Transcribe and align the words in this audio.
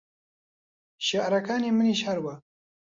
شێعرەکانی 1.07 1.75
منیش 1.77 1.99
هەروا 2.07 2.35